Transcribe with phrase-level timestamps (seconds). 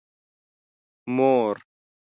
[1.15, 1.57] مور